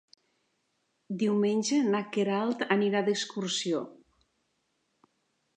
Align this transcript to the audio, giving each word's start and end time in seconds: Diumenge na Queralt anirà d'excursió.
Diumenge 1.23 1.79
na 1.89 2.01
Queralt 2.17 2.65
anirà 2.77 3.05
d'excursió. 3.11 3.85